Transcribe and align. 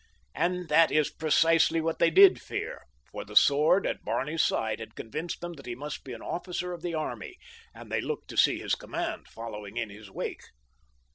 And 0.33 0.67
that 0.69 0.91
is 0.91 1.11
precisely 1.11 1.79
what 1.79 1.99
they 1.99 2.09
did 2.09 2.41
fear, 2.41 2.87
for 3.11 3.23
the 3.23 3.35
sword 3.35 3.85
at 3.85 4.03
Barney's 4.03 4.41
side 4.41 4.79
had 4.79 4.95
convinced 4.95 5.41
them 5.41 5.53
that 5.53 5.67
he 5.67 5.75
must 5.75 6.03
be 6.03 6.11
an 6.13 6.23
officer 6.23 6.73
of 6.73 6.81
the 6.81 6.95
army, 6.95 7.37
and 7.71 7.91
they 7.91 8.01
looked 8.01 8.27
to 8.29 8.35
see 8.37 8.57
his 8.57 8.73
command 8.73 9.27
following 9.27 9.77
in 9.77 9.91
his 9.91 10.09
wake. 10.09 10.41